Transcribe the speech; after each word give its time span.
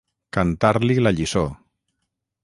Cantar-li 0.37 0.95
la 1.03 1.11
lliçó. 1.17 1.43